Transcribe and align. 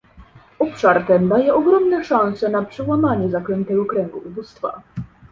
Obszar 0.59 1.05
ten 1.07 1.27
daje 1.29 1.53
ogromne 1.55 2.03
szanse 2.05 2.49
na 2.49 2.63
przełamanie 2.65 3.29
zaklętego 3.29 3.85
kręgu 3.85 4.17
ubóstwa 4.25 4.81